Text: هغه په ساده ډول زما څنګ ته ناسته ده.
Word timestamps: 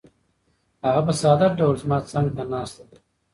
هغه 0.85 1.01
په 1.07 1.13
ساده 1.21 1.47
ډول 1.59 1.75
زما 1.83 1.97
څنګ 2.11 2.27
ته 2.35 2.43
ناسته 2.53 2.83
ده. 2.89 2.97